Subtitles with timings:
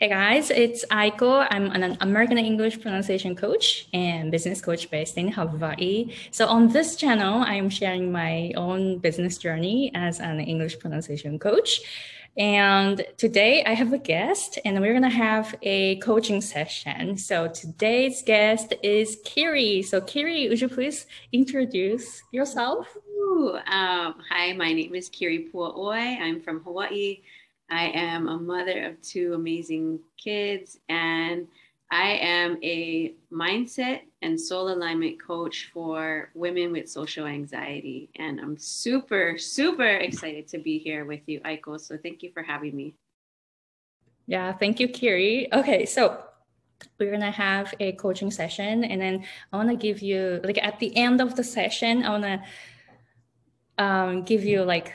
[0.00, 1.46] Hey guys, it's Aiko.
[1.50, 6.12] I'm an American English pronunciation coach and business coach based in Hawaii.
[6.32, 11.38] So on this channel, I am sharing my own business journey as an English pronunciation
[11.38, 11.80] coach.
[12.36, 17.16] And today I have a guest and we're going to have a coaching session.
[17.16, 19.82] So today's guest is Kiri.
[19.82, 22.88] So Kiri, would you please introduce yourself?
[23.68, 26.18] Um, hi, my name is Kiri Pua'oi.
[26.20, 27.20] I'm from Hawaii.
[27.74, 31.48] I am a mother of two amazing kids, and
[31.90, 38.10] I am a mindset and soul alignment coach for women with social anxiety.
[38.14, 41.80] And I'm super, super excited to be here with you, Aiko.
[41.80, 42.94] So thank you for having me.
[44.28, 45.52] Yeah, thank you, Kiri.
[45.52, 46.22] Okay, so
[47.00, 50.78] we're gonna have a coaching session, and then I want to give you like at
[50.78, 54.92] the end of the session, I want to um, give you like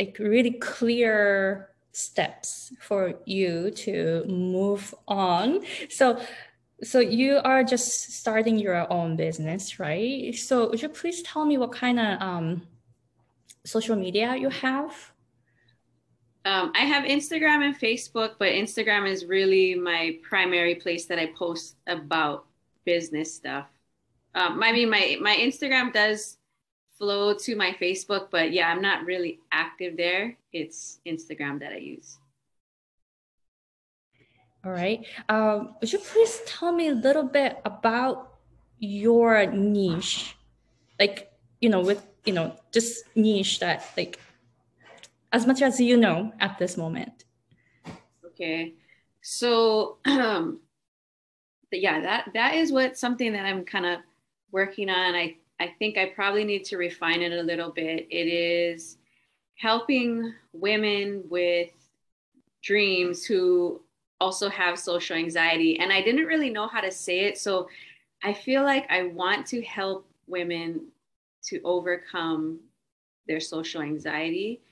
[0.00, 5.60] a really clear steps for you to move on.
[5.88, 6.20] So
[6.82, 10.34] so you are just starting your own business right?
[10.34, 12.62] So would you please tell me what kind of um,
[13.64, 15.12] social media you have?
[16.44, 21.26] Um, i have instagram and facebook but instagram is really my primary place that i
[21.26, 22.46] post about
[22.84, 23.66] business stuff.
[24.34, 26.38] Um, i mean my my instagram does
[27.02, 30.36] flow to my Facebook, but yeah, I'm not really active there.
[30.52, 32.18] It's Instagram that I use.
[34.64, 35.04] All right.
[35.28, 38.38] Um, would you please tell me a little bit about
[38.78, 40.36] your niche?
[41.00, 44.20] Like, you know, with, you know, just niche that, like,
[45.32, 47.24] as much as you know at this moment.
[48.24, 48.74] Okay.
[49.22, 50.60] So, um,
[51.72, 53.98] yeah, that, that is what something that I'm kind of
[54.52, 55.16] working on.
[55.16, 58.08] I I think I probably need to refine it a little bit.
[58.10, 58.98] It is
[59.54, 61.70] helping women with
[62.64, 63.80] dreams who
[64.20, 65.78] also have social anxiety.
[65.78, 67.38] And I didn't really know how to say it.
[67.38, 67.68] So
[68.24, 70.88] I feel like I want to help women
[71.44, 72.58] to overcome
[73.28, 74.62] their social anxiety.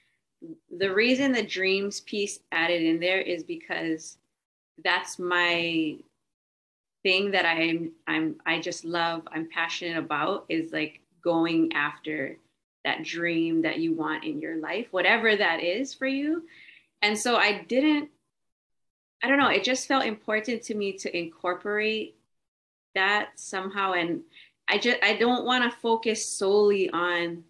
[0.76, 4.18] The reason the dreams piece added in there is because
[4.82, 5.98] that's my
[7.02, 12.36] thing that I'm I'm I just love, I'm passionate about is like going after
[12.84, 16.44] that dream that you want in your life, whatever that is for you.
[17.02, 18.10] And so I didn't
[19.22, 22.16] I don't know, it just felt important to me to incorporate
[22.94, 24.22] that somehow and
[24.68, 27.44] I just I don't want to focus solely on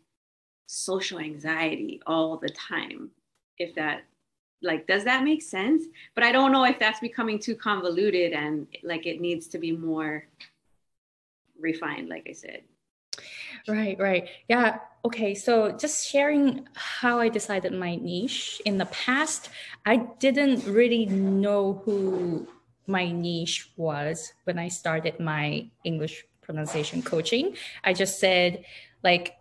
[0.67, 3.11] social anxiety all the time
[3.59, 4.03] if that
[4.63, 5.85] like does that make sense?
[6.15, 9.73] But i don't know if that's becoming too convoluted and like it needs to be
[9.73, 10.25] more
[11.59, 12.63] refined like i said.
[13.69, 14.29] Right right.
[14.49, 18.61] Yeah okay so just sharing how i decided my niche.
[18.65, 19.51] In the past
[19.87, 22.47] i didn't really know who
[22.87, 27.57] my niche was when i started my english pronunciation coaching.
[27.85, 28.65] I just said
[29.05, 29.37] like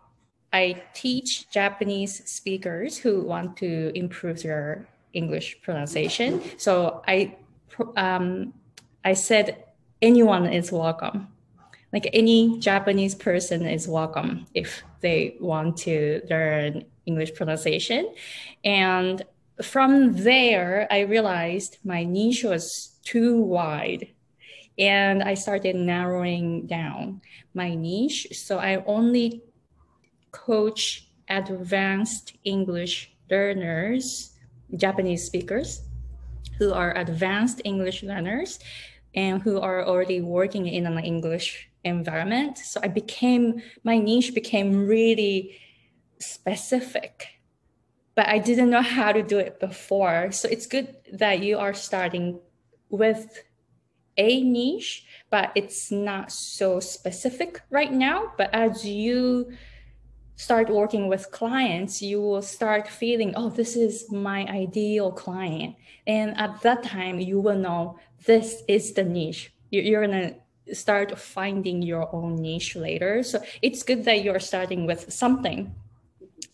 [0.53, 6.41] I teach Japanese speakers who want to improve their English pronunciation.
[6.57, 7.37] So I
[7.95, 8.53] um,
[9.03, 9.63] I said
[10.01, 11.27] anyone is welcome.
[11.91, 18.13] Like any Japanese person is welcome if they want to learn English pronunciation.
[18.63, 19.23] And
[19.61, 24.09] from there, I realized my niche was too wide.
[24.77, 27.21] And I started narrowing down
[27.53, 28.27] my niche.
[28.31, 29.41] So I only
[30.31, 34.31] coach advanced English learners
[34.75, 35.81] Japanese speakers
[36.57, 38.59] who are advanced English learners
[39.15, 42.57] and who are already working in an English environment.
[42.57, 45.57] So I became, my niche became really
[46.19, 47.27] specific,
[48.15, 50.31] but I didn't know how to do it before.
[50.31, 52.39] So it's good that you are starting
[52.89, 53.43] with
[54.17, 58.33] a niche, but it's not so specific right now.
[58.37, 59.51] But as you
[60.39, 65.75] start working with clients, you will start feeling, oh, this is my ideal client.
[66.07, 69.51] And at that time, you will know this is the niche.
[69.69, 70.33] You're going
[70.65, 73.21] to start finding your own niche later.
[73.21, 75.75] So it's good that you're starting with something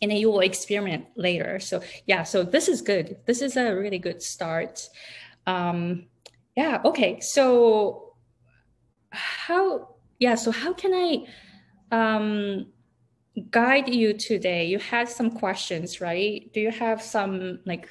[0.01, 1.59] and then you will experiment later.
[1.59, 3.17] So yeah, so this is good.
[3.27, 4.89] This is a really good start.
[5.45, 6.07] Um,
[6.57, 7.19] yeah, okay.
[7.19, 8.15] So
[9.11, 11.27] how, yeah, so how can I,
[11.91, 12.65] um,
[13.49, 14.65] guide you today.
[14.65, 16.49] You had some questions right?
[16.53, 17.87] Do you have some like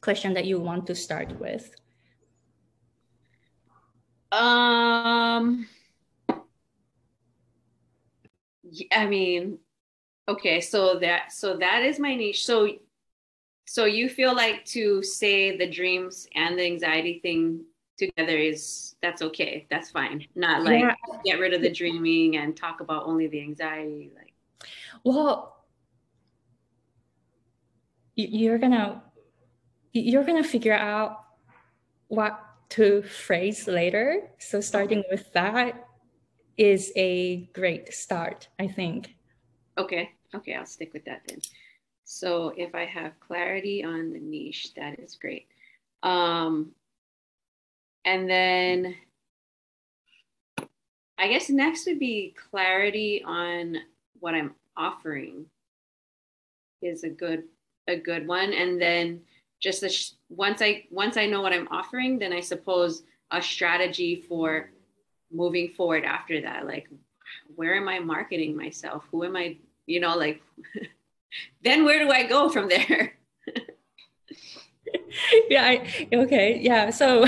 [0.00, 1.74] question that you want to start with?
[4.32, 5.66] Um
[8.92, 9.58] i mean
[10.28, 12.44] okay so that so that is my niche.
[12.44, 12.68] So
[13.66, 17.64] so you feel like to say the dreams and the anxiety thing
[17.98, 20.26] together is that's okay that's fine.
[20.34, 20.94] Not like yeah.
[21.24, 24.25] get rid of the dreaming and talk about only the anxiety like
[25.04, 25.64] well
[28.16, 29.02] you're gonna
[29.92, 31.24] you're gonna figure out
[32.08, 34.30] what to phrase later.
[34.38, 35.86] So starting with that
[36.56, 39.14] is a great start i think.
[39.76, 41.40] Okay okay i'll stick with that then.
[42.04, 45.48] So if I have clarity on the niche, that is great.
[46.04, 46.70] Um,
[48.04, 48.94] and then
[51.18, 53.78] I guess next would be clarity on
[54.20, 55.46] what I'm offering
[56.82, 57.44] is a good
[57.88, 58.52] a good one.
[58.52, 59.20] And then
[59.60, 64.24] just sh- once I once I know what I'm offering, then I suppose a strategy
[64.28, 64.70] for
[65.32, 66.66] moving forward after that.
[66.66, 66.88] Like,
[67.54, 69.04] where am I marketing myself?
[69.10, 69.56] Who am I?
[69.86, 70.42] You know, like
[71.62, 73.14] then where do I go from there?
[75.50, 76.90] yeah, I, okay, yeah.
[76.90, 77.26] So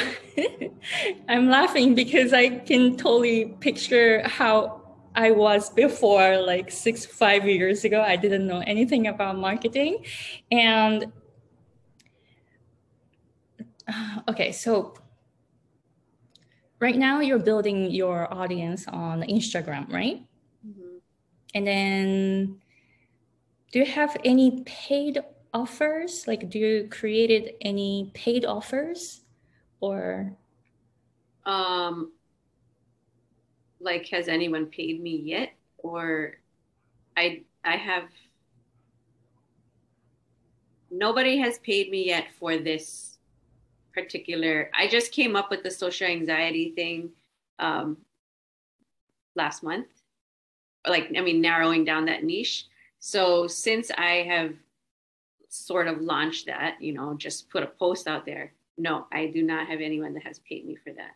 [1.28, 4.77] I'm laughing because I can totally picture how
[5.18, 8.00] I was before, like six, five years ago.
[8.00, 10.04] I didn't know anything about marketing.
[10.52, 11.10] And
[14.28, 14.94] okay, so
[16.78, 20.22] right now you're building your audience on Instagram, right?
[20.64, 20.98] Mm-hmm.
[21.52, 22.60] And then
[23.72, 25.18] do you have any paid
[25.52, 26.28] offers?
[26.28, 29.22] Like, do you created any paid offers
[29.80, 30.36] or?
[31.44, 32.12] Um,
[33.80, 35.52] like, has anyone paid me yet?
[35.78, 36.38] Or
[37.16, 38.04] I, I have,
[40.90, 43.18] nobody has paid me yet for this
[43.94, 47.10] particular, I just came up with the social anxiety thing
[47.58, 47.96] um,
[49.34, 49.88] last month.
[50.86, 52.66] Like, I mean, narrowing down that niche
[52.98, 54.54] so since I have
[55.48, 59.42] sort of launched that, you know, just put a post out there, no, I do
[59.42, 61.12] not have anyone that has paid me for that.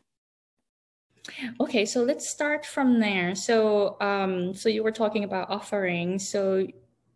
[1.60, 3.34] Okay, so let's start from there.
[3.34, 6.18] So, um, so you were talking about offering.
[6.18, 6.66] So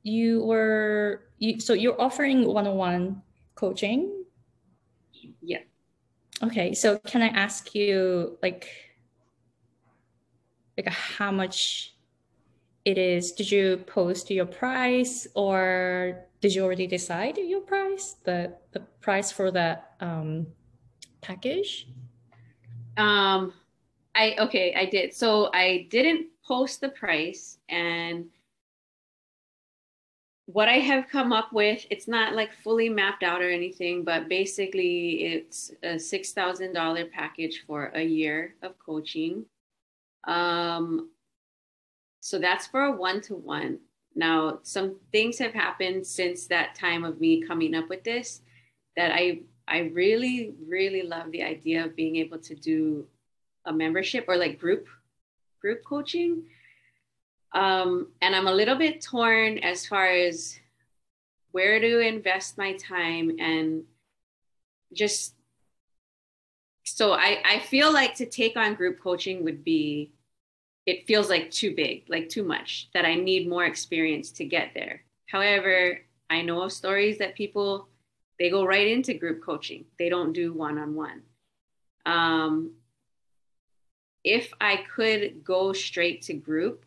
[0.03, 3.23] you were, you, so you're offering one-on-one
[3.55, 4.25] coaching.
[5.43, 5.61] Yeah.
[6.43, 8.69] Okay, so can I ask you, like,
[10.77, 11.95] like how much
[12.85, 18.55] it is did you post your price or did you already decide your price the
[18.73, 20.47] the price for that um,
[21.21, 21.89] package
[22.97, 23.53] um
[24.17, 28.27] i okay i did so i didn't post the price and
[30.47, 34.29] what i have come up with it's not like fully mapped out or anything but
[34.29, 39.45] basically it's a $6000 package for a year of coaching
[40.29, 41.11] um
[42.27, 43.79] so that's for a one to one.
[44.17, 48.43] Now, some things have happened since that time of me coming up with this
[48.97, 53.07] that I I really really love the idea of being able to do
[53.67, 54.87] a membership or like group
[55.61, 56.45] group coaching.
[57.53, 60.59] Um, and I'm a little bit torn as far as
[61.53, 63.85] where to invest my time and
[64.93, 65.35] just
[66.85, 70.13] so I, I feel like to take on group coaching would be
[70.87, 74.71] it feels like too big, like too much, that I need more experience to get
[74.73, 75.03] there.
[75.27, 75.99] However,
[76.31, 77.89] I know of stories that people
[78.39, 79.87] they go right into group coaching.
[79.99, 81.23] They don't do one-on-one.
[82.05, 82.73] Um,
[84.27, 86.85] if I could go straight to group,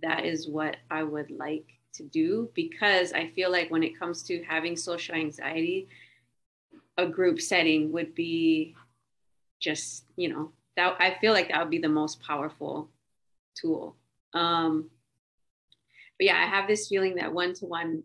[0.00, 4.22] that is what I would like to do because I feel like when it comes
[4.24, 5.88] to having social anxiety,
[6.96, 8.74] a group setting would be
[9.60, 12.88] just, you know, that I feel like that would be the most powerful
[13.54, 13.94] tool.
[14.32, 14.88] Um,
[16.18, 18.02] but yeah, I have this feeling that one to one,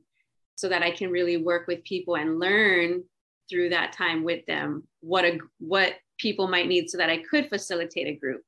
[0.56, 3.04] so that I can really work with people and learn
[3.50, 7.48] through that time with them what a what people might need, so that I could
[7.48, 8.44] facilitate a group.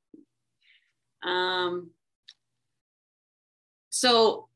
[1.26, 1.90] Um,
[3.90, 4.48] so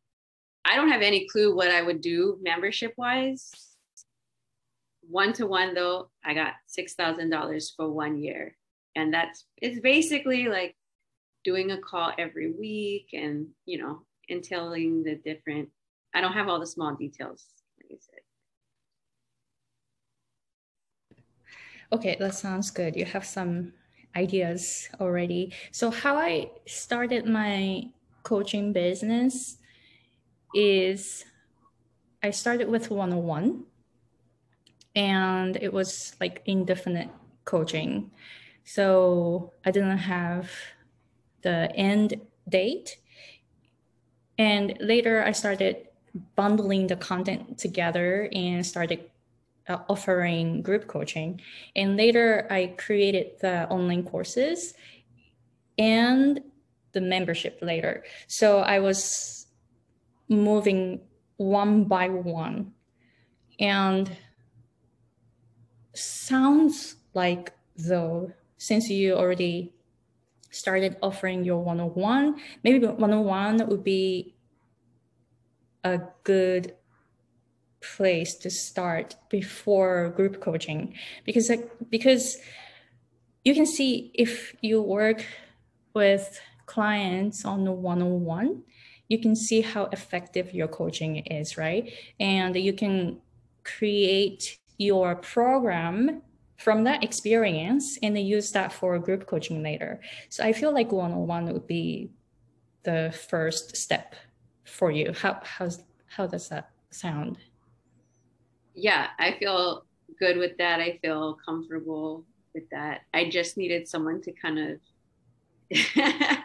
[0.63, 3.51] I don't have any clue what I would do membership wise.
[5.01, 8.55] One to one though, I got six thousand dollars for one year,
[8.95, 10.75] and that's it's basically like
[11.43, 15.69] doing a call every week and, you know, entailing the different,
[16.13, 17.45] I don't have all the small details,
[17.81, 18.19] like I said.
[21.91, 22.95] Okay, that sounds good.
[22.95, 23.73] You have some
[24.15, 25.53] ideas already.
[25.71, 27.89] So, how I started my
[28.23, 29.57] coaching business
[30.53, 31.25] is
[32.21, 33.63] I started with 101
[34.95, 37.09] and it was like indefinite
[37.45, 38.11] coaching.
[38.63, 40.51] So, I didn't have
[41.41, 42.97] the end date.
[44.37, 45.87] And later I started
[46.35, 49.09] bundling the content together and started
[49.69, 51.39] uh, offering group coaching.
[51.75, 54.73] And later I created the online courses
[55.77, 56.41] and
[56.91, 58.03] the membership later.
[58.27, 59.47] So I was
[60.27, 61.01] moving
[61.38, 62.73] one by one.
[63.59, 64.09] And
[65.93, 69.73] sounds like though, since you already
[70.51, 74.35] started offering your one-on-one, maybe one-on-one would be
[75.83, 76.75] a good
[77.81, 80.93] place to start before group coaching.
[81.25, 81.51] Because
[81.89, 82.38] because
[83.43, 85.25] you can see if you work
[85.93, 88.63] with clients on the one-on-one
[89.09, 91.91] you can see how effective your coaching is right?
[92.19, 93.19] And you can
[93.63, 96.21] create your program
[96.57, 100.00] from that experience and then use that for group coaching later.
[100.29, 102.12] So i feel like one-on-one would be
[102.83, 104.15] the first step
[104.63, 105.13] for you.
[105.13, 107.38] How how's how does that sound
[108.79, 109.86] yeah, I feel
[110.19, 110.79] good with that.
[110.79, 113.01] I feel comfortable with that.
[113.13, 115.77] I just needed someone to kind of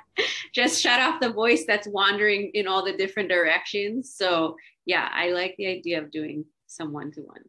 [0.55, 4.15] just shut off the voice that's wandering in all the different directions.
[4.15, 7.43] So, yeah, I like the idea of doing some one to one.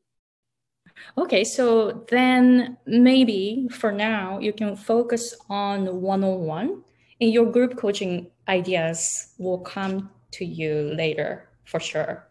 [1.17, 6.83] Okay, so then maybe for now you can focus on one on one,
[7.19, 12.24] and your group coaching ideas will come to you later for sure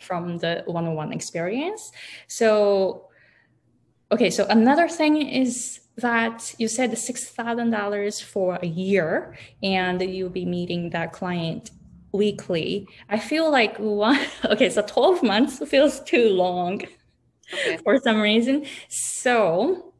[0.00, 1.92] from the one-on-one experience.
[2.26, 3.08] So,
[4.12, 10.44] okay, so another thing is that you said $6,000 for a year and you'll be
[10.44, 11.70] meeting that client
[12.12, 12.88] weekly.
[13.08, 16.82] I feel like one, okay, so 12 months feels too long
[17.52, 17.76] okay.
[17.78, 18.66] for some reason.
[18.88, 19.92] So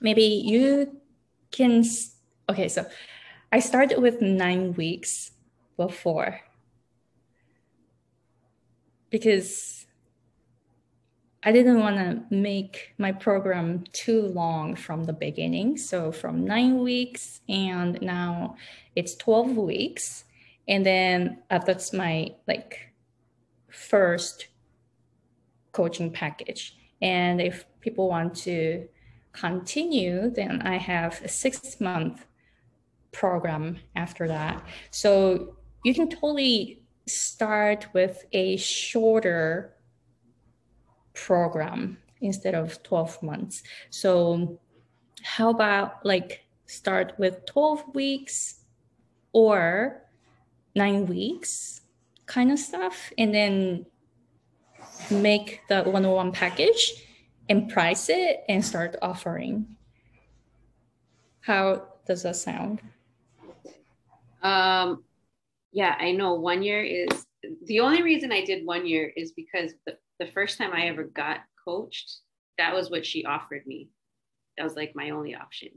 [0.00, 1.00] maybe you
[1.50, 1.84] can,
[2.48, 2.86] okay, so
[3.52, 5.32] I started with nine weeks
[5.76, 6.40] before
[9.14, 9.86] because
[11.44, 15.76] I didn't want to make my program too long from the beginning.
[15.76, 18.56] So from nine weeks and now
[18.96, 20.24] it's 12 weeks.
[20.66, 22.92] And then uh, that's my like
[23.70, 24.48] first
[25.70, 26.76] coaching package.
[27.00, 28.88] And if people want to
[29.32, 32.26] continue, then I have a six month
[33.12, 34.60] program after that.
[34.90, 39.74] So you can totally start with a shorter
[41.12, 43.62] program instead of 12 months.
[43.90, 44.58] So
[45.22, 48.60] how about like start with 12 weeks
[49.32, 50.02] or
[50.74, 51.82] nine weeks
[52.26, 53.86] kind of stuff and then
[55.10, 56.94] make the one-on-one package
[57.48, 59.76] and price it and start offering.
[61.40, 62.80] How does that sound?
[64.42, 65.04] Um,
[65.74, 67.26] yeah, I know one year is
[67.66, 71.02] the only reason I did one year is because the, the first time I ever
[71.02, 72.18] got coached,
[72.58, 73.90] that was what she offered me.
[74.56, 75.70] That was like my only option.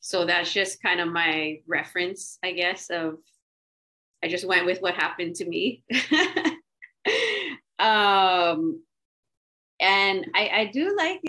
[0.00, 3.18] So that's just kind of my reference, I guess, of
[4.22, 5.84] I just went with what happened to me.
[7.78, 8.82] um,
[9.80, 11.18] and I, I do like